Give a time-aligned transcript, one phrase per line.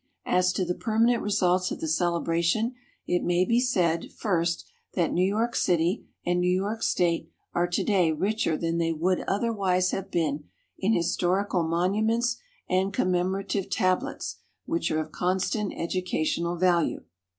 [0.25, 2.73] As to the permanent results of the celebration,
[3.05, 7.83] it may be said, first, that New York City and New York State are to
[7.83, 10.45] day richer than they would otherwise have been
[10.79, 12.37] in historical monuments
[12.67, 17.01] and commemorative tablets which are of constant educational value.